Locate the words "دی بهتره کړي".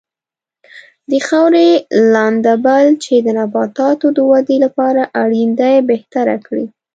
5.61-6.65